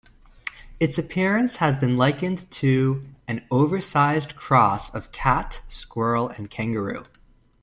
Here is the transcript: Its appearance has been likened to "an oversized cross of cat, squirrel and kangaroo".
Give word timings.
Its 0.79 0.97
appearance 0.97 1.57
has 1.57 1.77
been 1.77 1.95
likened 1.95 2.49
to 2.49 3.05
"an 3.27 3.45
oversized 3.51 4.35
cross 4.35 4.91
of 4.95 5.11
cat, 5.11 5.61
squirrel 5.67 6.29
and 6.29 6.49
kangaroo". 6.49 7.03